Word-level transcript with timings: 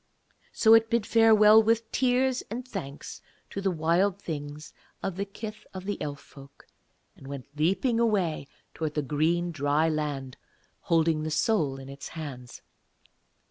So 0.51 0.73
it 0.73 0.89
bid 0.89 1.05
farewell 1.05 1.61
with 1.61 1.91
tears 1.91 2.41
and 2.49 2.67
thanks 2.67 3.21
to 3.51 3.61
the 3.61 3.69
Wild 3.69 4.19
Things 4.19 4.73
of 5.03 5.15
the 5.15 5.25
kith 5.25 5.63
of 5.75 5.87
Elf 6.01 6.19
folk, 6.19 6.65
and 7.15 7.27
went 7.27 7.45
leaping 7.55 7.99
away 7.99 8.47
towards 8.73 8.95
the 8.95 9.03
green 9.03 9.51
dry 9.51 9.89
land, 9.89 10.37
holding 10.79 11.21
the 11.21 11.29
soul 11.29 11.77
in 11.77 11.87
its 11.87 12.07
hands. 12.17 12.63